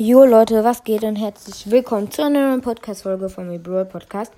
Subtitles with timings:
[0.00, 4.32] Jo Leute, was geht und herzlich willkommen zu einer neuen Podcast-Folge von mir Brawl Podcast.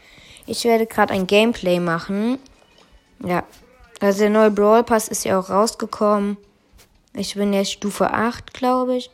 [0.47, 2.39] Ich werde gerade ein Gameplay machen.
[3.23, 3.45] Ja,
[4.01, 6.39] also der neue Brawl Pass ist ja auch rausgekommen.
[7.13, 9.11] Ich bin jetzt Stufe 8, glaube ich.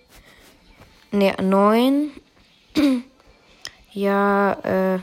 [1.11, 2.13] Ne, 9.
[3.91, 5.01] ja, äh,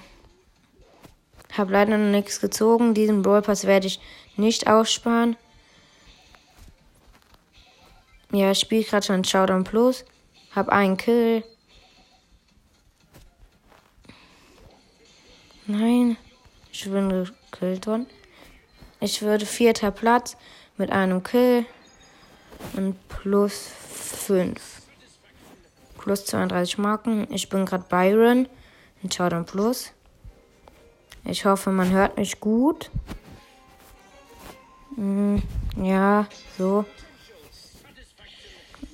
[1.57, 2.93] hab leider noch nichts gezogen.
[2.93, 3.99] Diesen Brawl Pass werde ich
[4.37, 5.35] nicht aussparen.
[8.31, 10.05] Ja, ich spiele gerade schon Showdown Plus.
[10.55, 11.43] Hab einen Kill.
[15.65, 16.17] Nein,
[16.71, 18.05] ich bin gekillt worden.
[18.99, 20.37] Ich würde vierter Platz
[20.77, 21.65] mit einem Kill
[22.73, 24.81] und plus 5.
[25.97, 27.27] Plus 32 Marken.
[27.33, 28.47] Ich bin gerade Byron
[29.01, 29.91] in Showdown Plus.
[31.25, 32.91] Ich hoffe, man hört mich gut.
[34.95, 35.41] Hm,
[35.77, 36.27] ja,
[36.57, 36.85] so.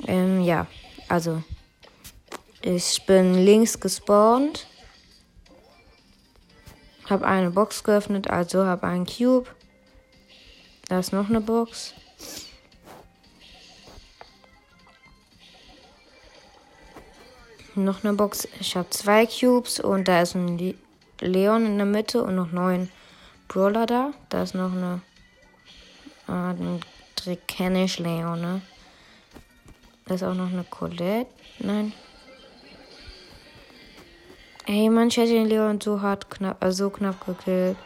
[0.07, 0.67] Ähm, ja.
[1.09, 1.41] Also,
[2.61, 4.67] ich bin links gespawnt.
[7.09, 9.47] Hab eine Box geöffnet, also hab einen Cube.
[10.87, 11.95] Da ist noch eine Box.
[17.73, 18.47] Noch eine Box.
[18.59, 20.75] Ich habe zwei Cubes und da ist ein
[21.21, 22.89] Leon in der Mitte und noch neun
[23.47, 24.13] Brawler da.
[24.29, 25.01] Da ist noch eine.
[26.27, 26.81] Ah, den
[27.15, 28.61] Trick kenne ich Leon, ne?
[30.09, 31.29] Da ist auch noch eine Colette.
[31.59, 31.93] Nein.
[34.65, 37.77] Ey, man, ich hätte den Leon so hart knapp, also so knapp gekillt.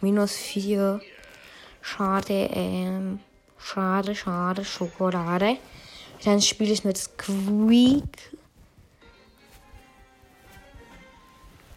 [0.00, 1.00] Minus 4.
[1.82, 3.20] Schade, ähm.
[3.58, 5.58] Schade, schade, Schokolade.
[6.24, 8.32] Dann spiele ich mit Squeak.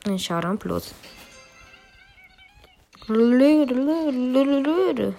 [0.03, 0.95] Bloß.
[3.07, 5.15] Lüde, lüde, lüde.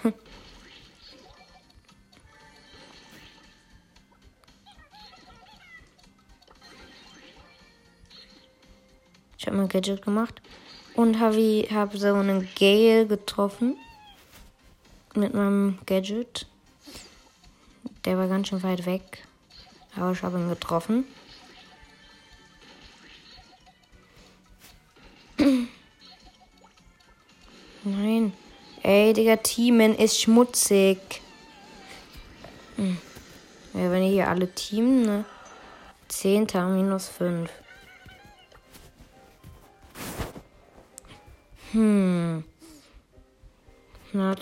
[9.40, 10.42] Ich habe mein Gadget gemacht
[10.94, 13.78] und habe hab so einen Gale getroffen
[15.14, 16.46] mit meinem Gadget.
[18.04, 19.26] Der war ganz schön weit weg,
[19.96, 21.06] aber ich habe ihn getroffen.
[27.84, 28.34] Nein.
[28.82, 30.98] Ey, Digga, Teamen ist schmutzig.
[32.76, 32.98] Hm.
[33.72, 35.24] Ja, wenn ihr hier alle teamen, ne?
[36.08, 37.50] Zehnter minus fünf.
[41.72, 42.42] Hm.
[44.12, 44.34] Na.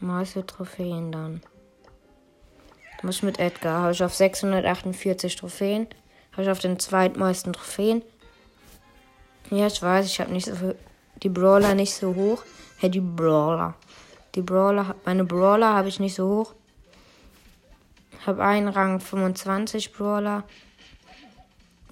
[0.00, 1.40] Meiste Trophäen dann.
[3.02, 3.82] Muss mit Edgar.
[3.82, 5.88] Habe ich auf 648 Trophäen.
[6.32, 8.02] Habe ich auf den zweitmeisten Trophäen.
[9.50, 10.76] Ja, ich weiß, ich habe nicht so viel,
[11.22, 12.44] die Brawler nicht so hoch.
[12.76, 13.74] Hey, die Brawler.
[14.36, 16.54] Die Brawler, meine Brawler habe ich nicht so hoch.
[18.24, 20.44] Habe einen Rang 25 Brawler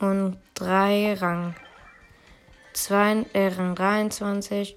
[0.01, 1.55] und drei Rang
[2.73, 4.77] 2, äh, Rang 23.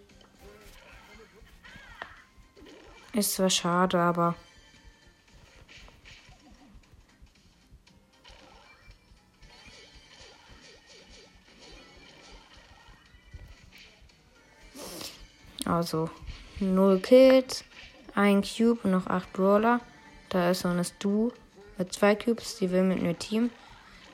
[3.14, 4.36] Ist zwar schade, aber.
[15.66, 16.10] Also,
[16.60, 17.64] 0 Kills,
[18.16, 19.82] 1 Cube und noch 8 Brawler.
[20.30, 21.32] Da ist so eine Stu
[21.78, 23.52] mit 2 Cubes, die will mit mir Team.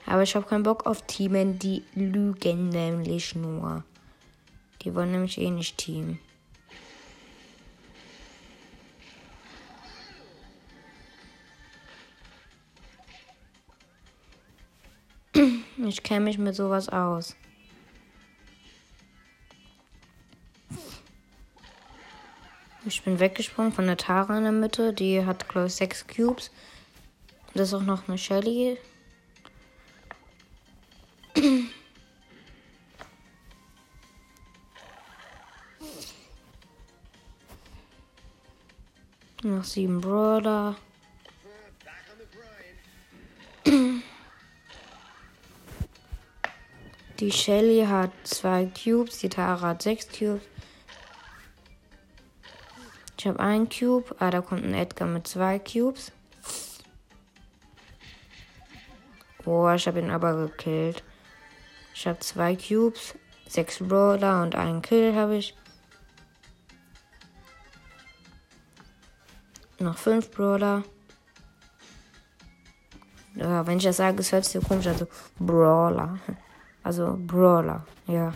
[0.06, 3.84] Aber ich habe keinen Bock auf Teamen, die lügen nämlich nur.
[4.82, 6.20] Die wollen nämlich eh nicht Team.
[15.88, 17.36] Ich kenne mich mit sowas aus.
[22.88, 24.94] Ich bin weggesprungen von der Tara in der Mitte.
[24.94, 26.52] Die hat, glaube ich, sechs Cubes.
[27.54, 28.78] Das ist auch noch eine Shelly.
[39.66, 40.76] Noch sieben Brawler.
[47.20, 50.44] Die Shelly hat zwei Cubes, die Tara hat sechs Cubes.
[53.18, 54.16] Ich habe einen Cube.
[54.20, 56.12] Ah, da kommt ein Edgar mit zwei Cubes.
[59.46, 61.04] Oh, ich habe ihn aber gekillt.
[61.96, 63.16] Ich habe zwei Cubes,
[63.48, 65.56] sechs Brawler und einen Kill habe ich.
[69.86, 70.84] noch fünf Brawler.
[73.36, 75.08] Ja, wenn ich das sage, es hört sich komisch also
[75.40, 76.20] Brawler.
[76.84, 78.32] Also Brawler, ja.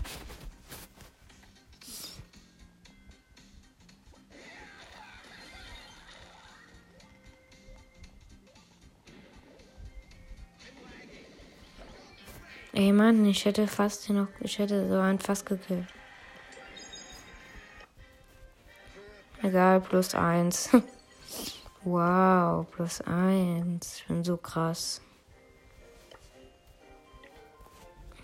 [12.73, 15.85] Ey Mann, ich hätte fast noch, ich hätte so einen fast gekillt.
[19.43, 20.69] Egal, plus eins.
[21.83, 23.97] wow, plus eins.
[23.97, 25.01] Ich bin so krass.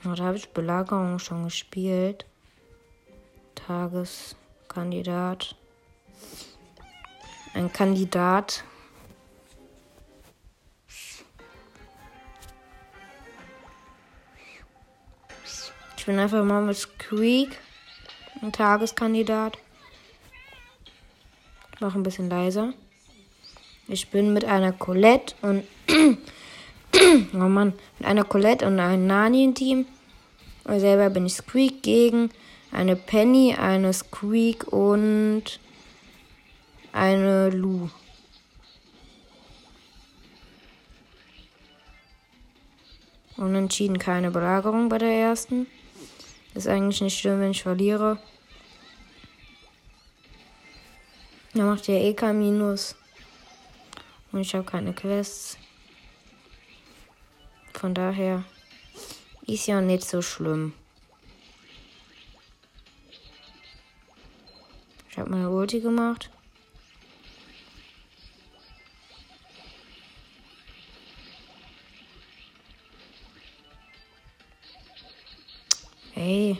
[0.03, 2.27] Da habe ich Belagerung schon gespielt.
[3.55, 5.55] Tageskandidat.
[7.55, 8.63] Ein Kandidat.
[15.97, 17.57] Ich bin einfach mal mit Squeak.
[18.43, 19.57] Ein Tageskandidat.
[21.73, 22.73] Ich mache ein bisschen leiser.
[23.87, 25.63] Ich bin mit einer Colette und.
[27.33, 27.73] oh Mann.
[27.99, 29.85] Mit einer Colette und einem Nani im Team.
[30.63, 32.31] Und selber bin ich Squeak gegen
[32.71, 35.59] eine Penny, eine Squeak und
[36.91, 37.89] eine Lu.
[43.37, 45.67] Unentschieden keine Belagerung bei der ersten.
[46.53, 48.17] Ist eigentlich nicht schlimm, wenn ich verliere.
[51.53, 52.95] Da macht ja eh kein Minus.
[54.35, 55.57] Und ich habe keine Quests.
[57.71, 58.43] Von daher
[59.47, 60.73] ist ja nicht so schlimm.
[65.09, 66.29] Ich habe meine Ulti gemacht.
[76.11, 76.57] Hey.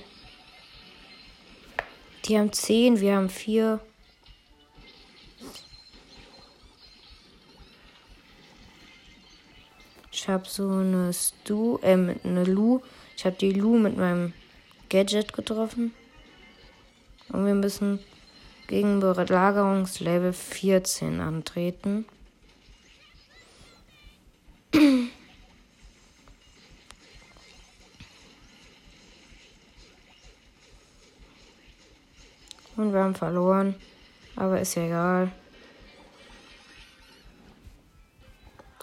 [2.24, 3.82] Die haben zehn, wir haben vier.
[10.16, 12.80] Ich habe so eine Stu, äh, eine Lu.
[13.18, 14.32] Ich habe die Lu mit meinem
[14.88, 15.94] Gadget getroffen.
[17.34, 18.00] Und wir müssen
[18.68, 22.06] gegen Belagerungslevel 14 antreten.
[32.78, 33.76] Und wir haben verloren.
[34.38, 35.32] Aber ist ja egal.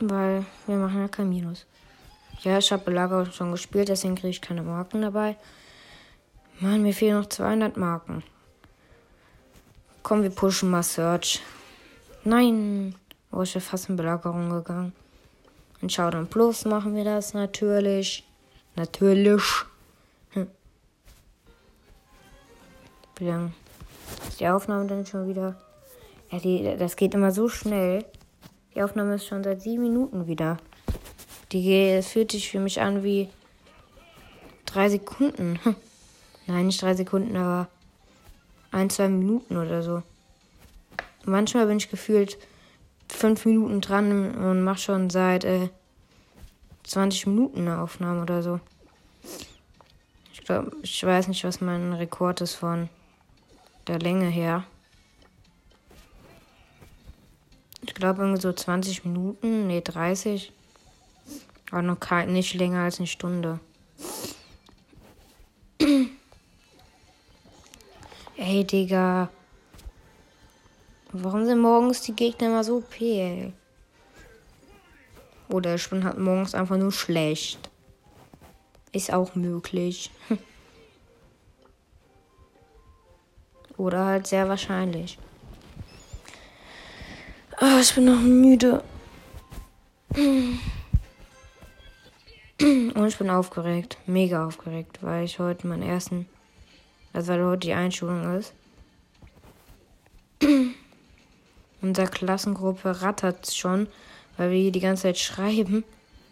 [0.04, 1.64] Weil wir machen ja kein Minus.
[2.40, 5.36] Ja, ich habe Belagerung schon gespielt, deswegen kriege ich keine Marken dabei.
[6.58, 8.24] Mann, mir fehlen noch 200 Marken.
[10.02, 11.40] Komm, wir pushen mal Search.
[12.24, 12.96] Nein.
[13.30, 14.92] Oh, ich bin fast in Belagerung gegangen.
[15.80, 18.26] In Showdown Plus machen wir das natürlich.
[18.74, 19.42] Natürlich.
[20.30, 20.48] Hm.
[23.18, 23.52] Wie lange
[24.28, 25.54] ist die Aufnahme dann schon wieder?
[26.32, 28.04] Ja, die, das geht immer so schnell.
[28.74, 30.56] Die Aufnahme ist schon seit sieben Minuten wieder.
[31.52, 33.28] Die fühlt sich für mich an wie
[34.64, 35.58] drei Sekunden.
[36.46, 37.68] Nein, nicht drei Sekunden, aber
[38.70, 40.02] ein, zwei Minuten oder so.
[41.24, 42.38] Manchmal bin ich gefühlt
[43.08, 45.68] fünf Minuten dran und mache schon seit äh,
[46.84, 48.60] 20 Minuten eine Aufnahme oder so.
[50.32, 52.88] Ich glaube, ich weiß nicht, was mein Rekord ist von
[53.86, 54.64] der Länge her.
[57.82, 60.52] Ich glaube irgendwie so 20 Minuten, nee 30.
[61.70, 63.58] Aber noch kein, nicht länger als eine Stunde.
[68.36, 69.30] Ey, Digga.
[71.12, 73.52] Warum sind morgens die Gegner immer so OP, ey?
[75.48, 77.70] Oder ich bin halt morgens einfach nur schlecht.
[78.92, 80.10] Ist auch möglich.
[83.76, 85.18] Oder halt sehr wahrscheinlich.
[87.60, 88.82] Oh, ich bin noch müde.
[92.58, 93.98] Und ich bin aufgeregt.
[94.06, 96.26] Mega aufgeregt, weil ich heute meinen ersten.
[97.12, 98.54] Also weil heute die Einschulung ist.
[101.82, 103.86] Unsere Klassengruppe rattert schon,
[104.36, 105.84] weil wir hier die ganze Zeit schreiben.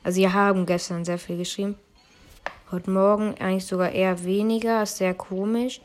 [0.03, 1.77] Also wir haben gestern sehr viel geschrieben.
[2.71, 4.83] Heute Morgen eigentlich sogar eher weniger.
[4.83, 5.81] Ist sehr komisch,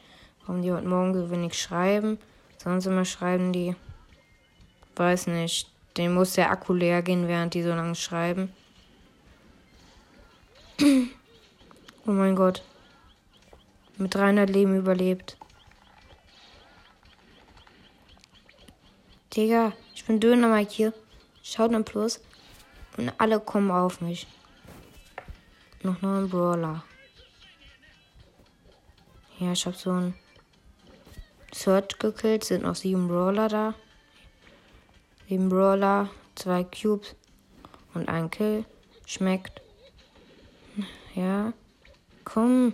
[0.45, 2.19] warum die heute Morgen so wenig schreiben.
[2.57, 3.75] Sonst immer schreiben die.
[4.95, 5.69] Weiß nicht.
[5.97, 8.53] Den muss der Akku leer gehen, während die so lange schreiben.
[12.07, 12.61] Oh mein Gott.
[13.97, 15.37] Mit 300 Leben überlebt.
[19.35, 20.93] Digga, ich bin Döner Mike hier.
[21.41, 22.21] Schaut dann Plus.
[22.97, 24.27] Und alle kommen auf mich.
[25.81, 26.83] Noch neun Brawler.
[29.39, 30.13] Ja, ich hab so ein
[31.51, 32.43] Search gekillt.
[32.43, 33.73] Sind noch sieben Brawler da.
[35.27, 37.15] Sieben Brawler, zwei Cubes
[37.95, 38.63] und ein Kill.
[39.07, 39.61] Schmeckt.
[41.15, 41.53] Ja.
[42.23, 42.73] Komm.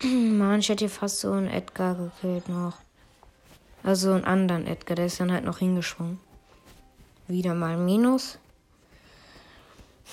[0.04, 2.78] Mann, ich hätte hier fast so einen Edgar gekillt noch.
[3.82, 6.20] Also einen anderen Edgar, der ist dann halt noch hingeschwungen.
[7.26, 8.38] Wieder mal Minus.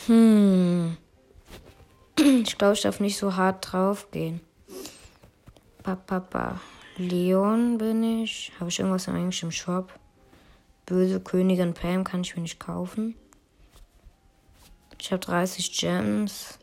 [0.08, 0.98] Hm.
[2.16, 4.40] Ich glaube, ich darf nicht so hart drauf gehen.
[5.82, 6.62] Papa.
[6.98, 8.52] Leon bin ich.
[8.60, 9.92] Habe ich irgendwas eigentlich im Shop?
[10.86, 13.16] Böse Königin Pam kann ich mir nicht kaufen.
[15.00, 16.60] Ich habe 30 Gems.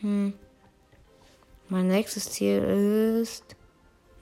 [0.00, 0.34] Hm.
[1.68, 2.62] Mein nächstes Ziel
[3.22, 3.56] ist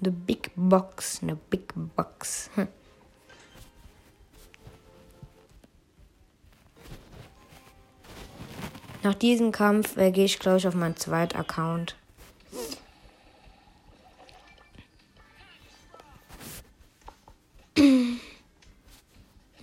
[0.01, 1.21] The Big Box.
[1.23, 2.51] Eine Big Box.
[9.05, 11.95] Nach diesem Kampf äh, gehe ich, glaube ich, auf meinen zweiten Account.
[17.77, 18.19] ne,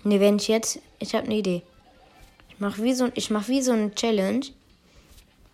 [0.03, 0.77] wenn ich jetzt.
[0.99, 1.63] Ich habe eine Idee.
[2.49, 4.45] Ich mache wie, so, mach wie so eine Challenge.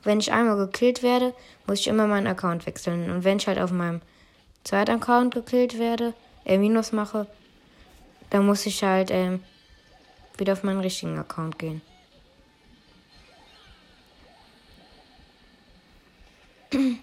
[0.03, 1.33] Wenn ich einmal gekillt werde,
[1.65, 3.09] muss ich immer meinen Account wechseln.
[3.09, 4.01] Und wenn ich halt auf meinem
[4.65, 6.13] zweiten Account gekillt werde,
[6.43, 7.25] äh, Minus mache,
[8.31, 9.41] dann muss ich halt ähm,
[10.37, 11.81] wieder auf meinen richtigen Account gehen.
[16.71, 16.99] Ich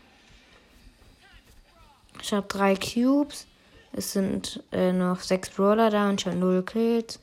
[2.32, 3.46] habe drei Cubes.
[3.92, 7.20] Es sind äh, noch sechs Brawler da und schon null Kills.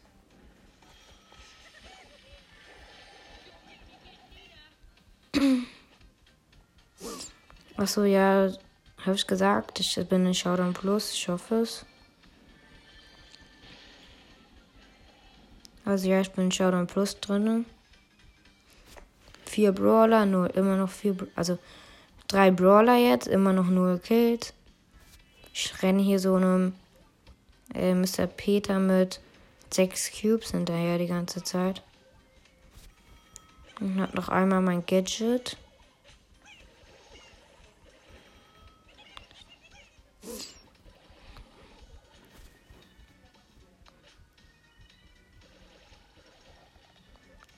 [7.76, 8.52] Achso, ja,
[9.06, 9.80] habe ich gesagt.
[9.80, 11.14] Ich bin in Showdown Plus.
[11.14, 11.86] Ich hoffe es.
[15.84, 17.66] Also ja, ich bin in Showdown Plus drin.
[19.46, 21.16] Vier Brawler, nur immer noch vier.
[21.36, 21.58] Also
[22.32, 24.54] Drei Brawler jetzt, immer noch null Kills.
[25.54, 26.74] Ich renne hier so einem
[27.76, 28.26] äh, Mr.
[28.26, 29.20] Peter mit
[29.70, 31.84] sechs Cubes hinterher die ganze Zeit.
[33.82, 35.58] Und hat noch einmal mein Gadget.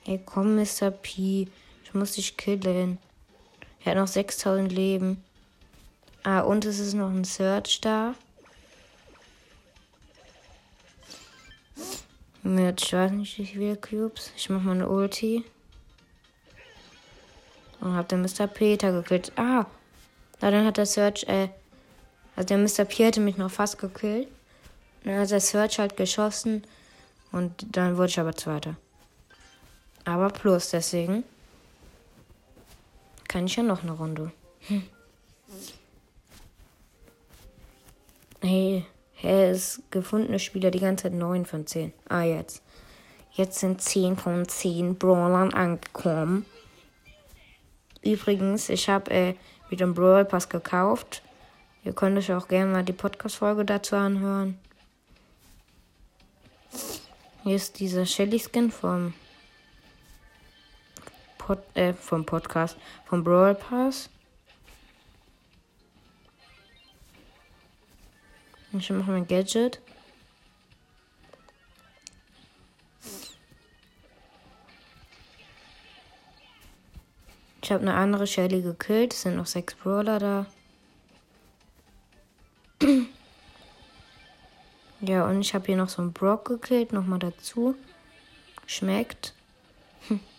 [0.03, 0.89] Hey, komm, Mr.
[0.89, 1.47] P.
[1.83, 2.97] Ich muss dich killen.
[3.83, 5.23] Er hat noch 6000 Leben.
[6.23, 8.15] Ah, und es ist noch ein Search da.
[12.43, 14.31] Mit, ich weiß nicht, wie viele Cubes.
[14.37, 15.43] Ich mach mal eine Ulti.
[17.81, 18.47] Und hab den Mr.
[18.47, 19.33] Peter gekillt.
[19.35, 19.65] Ah,
[20.39, 21.49] na, dann hat der Search, äh,
[22.37, 22.85] also der Mr.
[22.85, 24.29] P hätte mich noch fast gekillt.
[25.03, 26.63] Dann hat der Search halt geschossen.
[27.33, 28.77] Und dann wurde ich aber Zweiter.
[30.05, 31.25] Aber plus, deswegen
[33.33, 34.31] kann ich ja noch eine Runde.
[34.67, 34.83] Hm.
[38.41, 41.93] Hey, hey, ist gefundene Spieler die ganze Zeit 9 von 10.
[42.09, 42.61] Ah, jetzt.
[43.31, 46.45] Jetzt sind 10 von 10 Brawlern angekommen.
[48.03, 49.33] Übrigens, ich habe äh,
[49.67, 51.23] wieder einen Brawl Pass gekauft.
[51.83, 54.59] Ihr könnt euch auch gerne mal die Podcast-Folge dazu anhören.
[57.41, 59.15] Hier ist dieser Shelly Skin vom
[61.45, 64.09] Pod, äh, vom Podcast, vom Brawl Pass.
[68.71, 69.81] Ich mache mein Gadget.
[77.61, 79.13] Ich habe eine andere Shelly gekillt.
[79.13, 80.45] Es sind noch sechs Brawler da.
[85.01, 86.93] ja, und ich habe hier noch so einen Brock gekillt.
[86.93, 87.75] Nochmal dazu.
[88.65, 89.33] Schmeckt.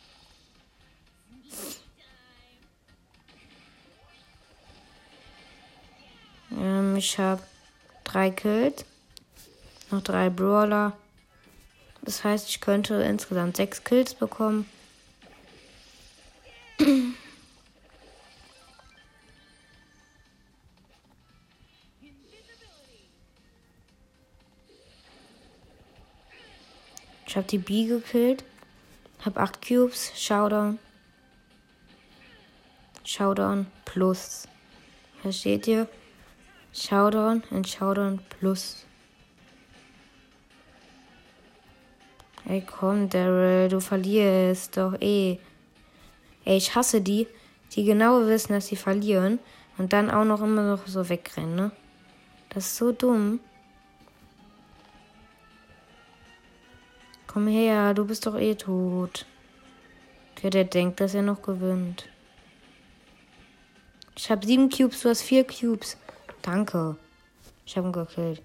[7.05, 7.43] ich habe
[8.03, 8.85] drei Kills,
[9.91, 10.97] noch drei Brawler.
[12.03, 14.67] Das heißt, ich könnte insgesamt sechs Kills bekommen.
[27.27, 28.45] Ich habe die B gekillt.
[29.25, 30.13] Hab 8 Cubes.
[30.15, 30.79] Showdown.
[33.05, 34.47] Showdown plus.
[35.21, 35.89] Versteht ihr?
[36.77, 38.85] Showdown und Showdown Plus.
[42.49, 45.39] Ey, komm, Daryl, du verlierst doch eh.
[46.45, 47.29] Ey, ich hasse die,
[47.73, 49.39] die genau wissen, dass sie verlieren
[49.79, 51.71] und dann auch noch immer noch so wegrennen, ne?
[52.49, 53.39] Das ist so dumm.
[57.29, 59.27] Komm her, du bist doch eh tot.
[60.33, 62.09] Okay, der denkt, dass er noch gewinnt.
[64.17, 65.97] Ich habe sieben Cubes, du hast vier Cubes.
[66.45, 66.97] Danke.
[67.65, 68.43] Ich habe ihn gekillt.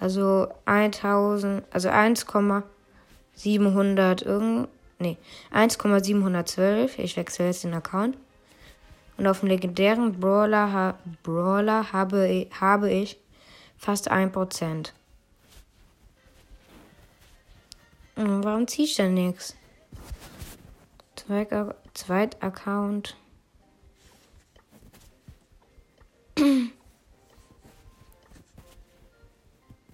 [0.00, 5.16] also 1000, also 1,700 irgend, nee,
[5.52, 6.98] 1,712.
[6.98, 8.16] Ich wechsle jetzt den Account.
[9.16, 13.18] Und auf dem legendären Brawler, ha Brawler habe, habe ich
[13.76, 14.92] fast 1%.
[18.18, 19.56] Warum ziehe ich denn nichts?
[21.94, 23.16] Zweit-Account.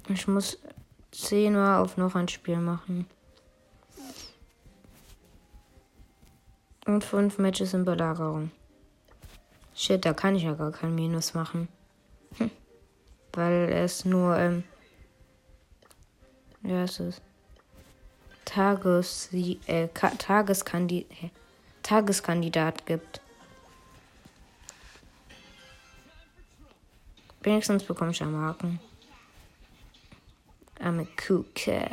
[0.08, 0.58] Ich muss
[1.10, 3.06] zehnmal auf noch ein Spiel machen.
[6.86, 8.50] Und fünf Matches in Belagerung.
[9.74, 11.68] Shit, da kann ich ja gar kein Minus machen.
[12.36, 12.50] Hm.
[13.32, 14.64] Weil es nur, ähm,
[16.62, 17.22] ja, es ist.
[18.54, 21.06] Tages, äh, Tageskandi
[21.82, 23.20] Tageskandidat gibt.
[27.42, 28.78] Wenigstens bekomme ich ja Marken.
[30.78, 31.90] I'm a Kuke.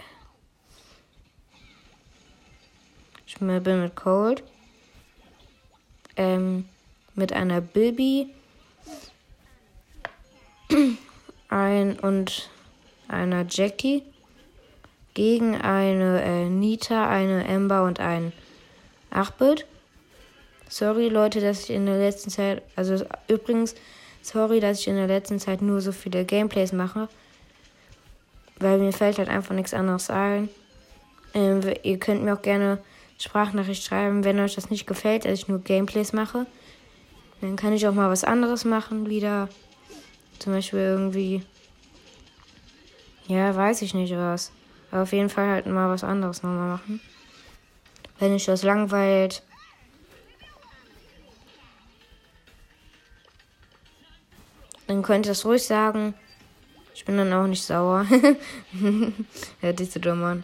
[3.25, 4.43] Ich bin mit Cold.
[6.15, 6.69] Ähm,
[7.15, 8.29] mit einer Bibi.
[11.49, 12.51] Ein und
[13.07, 14.03] einer Jackie
[15.13, 18.31] gegen eine äh, Nita, eine Ember und ein
[19.09, 19.65] Achbit.
[20.69, 23.75] Sorry, Leute, dass ich in der letzten Zeit, also übrigens,
[24.21, 27.09] sorry, dass ich in der letzten Zeit nur so viele Gameplays mache,
[28.59, 30.49] weil mir fällt halt einfach nichts anderes ein.
[31.33, 32.79] Ähm, ihr könnt mir auch gerne
[33.17, 36.45] Sprachnachricht schreiben, wenn euch das nicht gefällt, dass ich nur Gameplays mache.
[37.41, 39.49] Dann kann ich auch mal was anderes machen, wieder.
[40.39, 41.43] Zum Beispiel irgendwie.
[43.27, 44.51] Ja, weiß ich nicht was.
[44.91, 47.01] Aber auf jeden Fall halt mal was anderes nochmal machen.
[48.19, 49.41] Wenn euch das langweilt.
[54.87, 56.13] Dann könnt ihr das ruhig sagen.
[56.93, 58.05] Ich bin dann auch nicht sauer.
[59.61, 60.43] Hört sich so dumm an.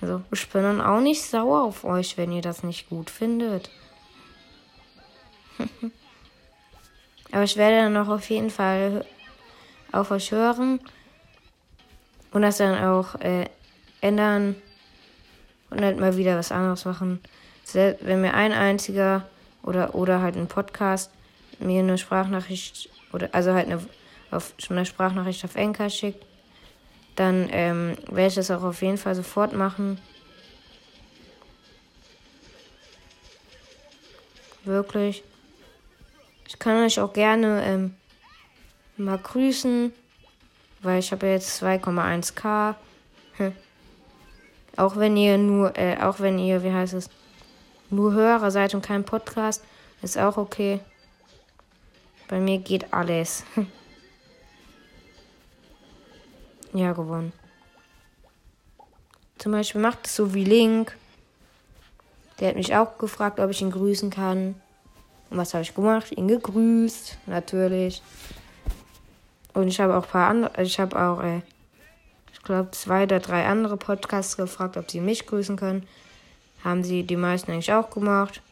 [0.00, 3.70] Also, ich bin dann auch nicht sauer auf euch, wenn ihr das nicht gut findet.
[7.30, 9.04] Aber ich werde dann auch auf jeden Fall
[9.92, 10.80] auf euch hören.
[12.32, 13.48] Und das dann auch äh,
[14.02, 14.56] ändern
[15.70, 17.20] und halt mal wieder was anderes machen.
[17.72, 19.26] Wenn mir ein einziger
[19.62, 21.10] oder, oder halt ein Podcast
[21.58, 23.80] mir eine Sprachnachricht oder also halt eine,
[24.30, 26.24] auf, schon eine Sprachnachricht auf Enker schickt,
[27.16, 29.98] dann ähm, werde ich das auch auf jeden Fall sofort machen.
[34.64, 35.22] Wirklich.
[36.48, 37.94] Ich kann euch auch gerne ähm,
[38.96, 39.92] mal grüßen,
[40.80, 42.74] weil ich habe jetzt 2,1k.
[44.76, 47.10] Auch wenn ihr nur, äh, auch wenn ihr, wie heißt es,
[47.90, 49.62] nur Hörer seid und kein Podcast,
[50.00, 50.80] ist auch okay.
[52.28, 53.44] Bei mir geht alles.
[56.72, 57.32] ja, gewonnen.
[59.38, 60.96] Zum Beispiel macht es so wie Link.
[62.40, 64.54] Der hat mich auch gefragt, ob ich ihn grüßen kann.
[65.30, 66.12] Und was habe ich gemacht?
[66.12, 68.02] Ihn gegrüßt, natürlich.
[69.52, 71.42] Und ich habe auch ein paar andere, ich habe auch äh,
[72.42, 75.86] glaube, zwei oder drei andere Podcasts gefragt, ob sie mich grüßen können.
[76.64, 78.42] Haben sie die meisten eigentlich auch gemacht.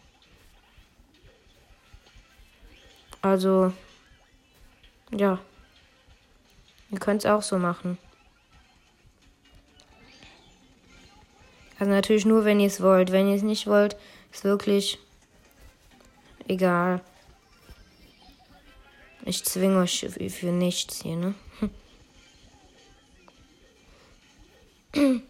[3.23, 3.73] Also,
[5.11, 5.39] ja.
[6.91, 7.99] Ihr könnt es auch so machen.
[11.79, 13.13] Also natürlich nur, wenn ihr es wollt.
[13.13, 13.97] Wenn ihr es nicht wollt,
[14.33, 14.99] ist wirklich
[16.49, 17.01] egal.
[19.25, 21.35] Ich zwinge euch für nichts hier, ne?
[24.97, 25.21] Oh,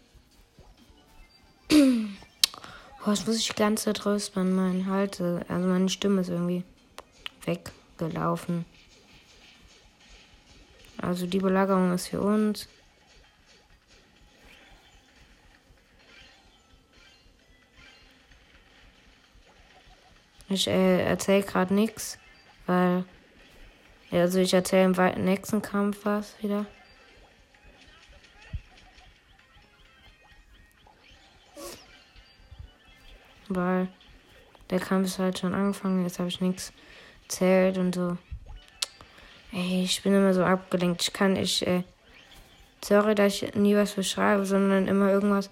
[3.07, 4.53] jetzt muss ich Zeit räuspern.
[4.53, 6.63] Mein Halte, also meine Stimme ist irgendwie
[7.45, 8.65] weggelaufen.
[10.97, 12.67] Also die Belagerung ist für uns.
[20.49, 22.17] Ich äh, erzähle gerade nichts,
[22.67, 23.05] Weil.
[24.11, 26.65] Also ich erzähle im nächsten Kampf was wieder.
[33.55, 33.89] Weil
[34.69, 36.71] der Kampf ist halt schon angefangen, jetzt habe ich nichts
[37.23, 38.17] erzählt und so.
[39.51, 41.01] Ey, ich bin immer so abgelenkt.
[41.01, 41.83] Ich kann, ich, äh,
[42.83, 45.49] sorry, dass ich nie was beschreibe, sondern immer irgendwas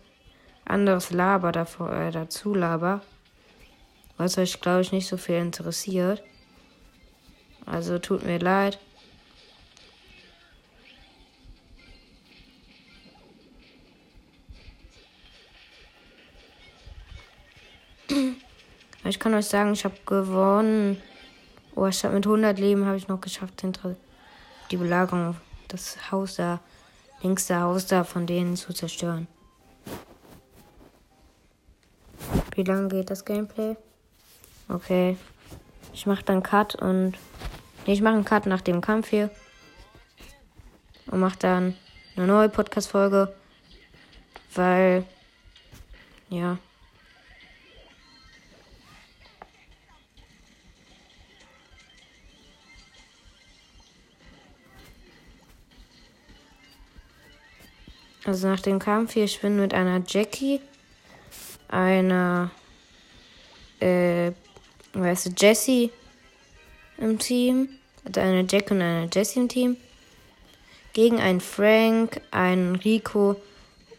[0.63, 3.01] anderes laber davor, äh, dazu laber.
[4.17, 6.23] Was euch, glaube ich, nicht so viel interessiert.
[7.65, 8.79] Also tut mir leid.
[19.19, 20.95] Ich kann euch sagen, ich habe gewonnen.
[21.75, 23.97] Oh, ich habe mit 100 Leben habe ich noch geschafft, hinter
[24.71, 25.35] die Belagerung,
[25.67, 26.61] das Haus da,
[27.21, 29.27] längste Haus da von denen zu zerstören.
[32.55, 33.75] Wie lange geht das Gameplay?
[34.69, 35.17] Okay.
[35.91, 37.17] Ich mache dann Cut und.
[37.85, 39.29] Nee, ich mache einen Cut nach dem Kampf hier.
[41.07, 41.75] Und mache dann
[42.15, 43.35] eine neue Podcast-Folge.
[44.55, 45.03] Weil.
[46.29, 46.57] Ja.
[58.29, 60.61] Also nach dem Kampf hier, ich bin mit einer Jackie,
[61.67, 62.51] einer,
[63.79, 64.33] äh,
[64.93, 65.89] weißt du, Jessie
[66.99, 67.69] im Team.
[68.05, 69.77] Also eine Jack und eine Jessie im Team.
[70.93, 73.35] Gegen einen Frank, einen Rico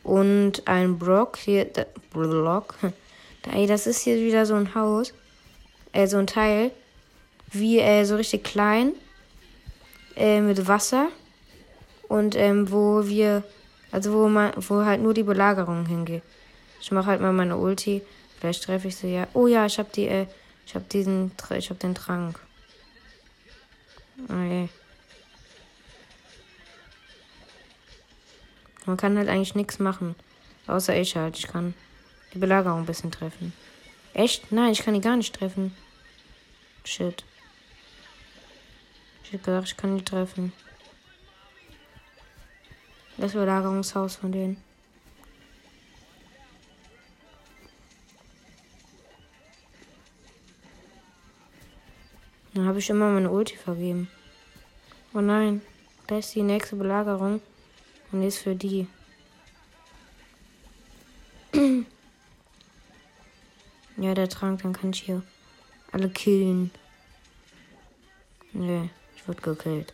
[0.04, 1.36] und einen Brock.
[1.38, 2.76] Hier, da, Brock.
[3.52, 5.12] Ey, das ist hier wieder so ein Haus.
[5.90, 6.70] Äh, so ein Teil.
[7.50, 8.92] Wie, äh, so richtig klein.
[10.14, 11.08] Äh, mit Wasser.
[12.06, 13.42] Und, ähm, wo wir
[13.92, 16.22] also wo man, wo halt nur die Belagerung hingeht.
[16.81, 18.03] Ich mache halt mal meine Ulti.
[18.38, 19.29] Vielleicht treffe ich sie ja.
[19.35, 20.26] Oh ja, ich habe die, äh,
[20.66, 22.38] ich habe diesen, ich habe den Trank.
[24.24, 24.68] Okay.
[28.83, 30.14] Oh man kann halt eigentlich nichts machen.
[30.66, 31.38] Außer ich halt.
[31.38, 31.74] Ich kann
[32.33, 33.53] die Belagerung ein bisschen treffen.
[34.14, 34.53] Echt?
[34.53, 35.74] Nein, ich kann die gar nicht treffen.
[36.85, 37.24] Shit.
[39.24, 40.53] Ich hab gedacht, ich kann die treffen.
[43.20, 44.56] Das Belagerungshaus von denen.
[52.54, 54.09] Dann habe ich immer meine Ulti vergeben.
[55.12, 55.61] Oh nein,
[56.06, 57.42] da ist die nächste Belagerung
[58.11, 58.87] und die ist für die.
[63.98, 65.22] ja, der Trank, dann kann ich hier
[65.92, 66.70] alle killen.
[68.54, 69.92] Nee, ich wurde gekillt.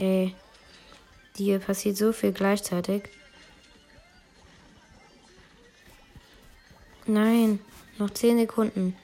[0.00, 0.34] Ey.
[1.36, 3.02] Dir passiert so viel gleichzeitig.
[7.06, 7.60] Nein,
[7.98, 8.96] noch 10 Sekunden.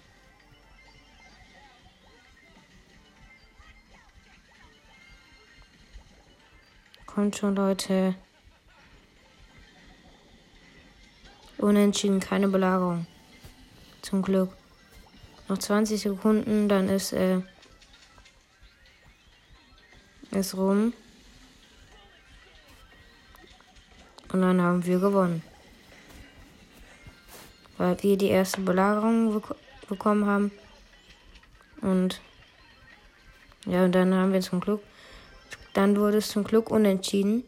[7.05, 8.15] Kommt schon, Leute.
[11.59, 13.07] Unentschieden, keine Belagerung.
[14.01, 14.51] Zum Glück.
[15.49, 17.43] Noch 20 Sekunden, dann ist äh,
[20.31, 20.93] ist rum.
[24.33, 25.43] Und dann haben wir gewonnen.
[27.79, 29.55] Weil wir die erste Belagerung bek
[29.89, 30.51] bekommen haben.
[31.81, 32.21] Und
[33.67, 34.81] ja, und dann haben wir zum Glück.
[35.75, 37.45] Dann wurde es zum Glück unentschieden.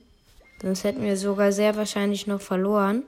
[0.60, 3.02] Sonst hätten wir sogar sehr wahrscheinlich noch verloren.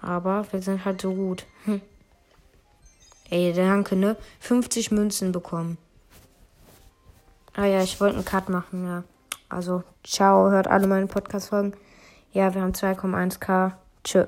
[0.00, 1.46] Aber wir sind halt so gut.
[3.30, 4.16] Ey, danke, ne?
[4.40, 5.78] 50 Münzen bekommen.
[7.58, 9.02] Ah ja, ich wollte einen Cut machen, ja.
[9.48, 11.72] Also, ciao, hört alle meine Podcast-Folgen.
[12.32, 13.72] Ja, wir haben 2,1k.
[14.04, 14.26] Tschö.